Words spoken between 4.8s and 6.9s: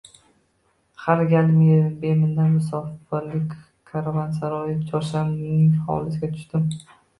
Chorshamning hovlisiga tushdim.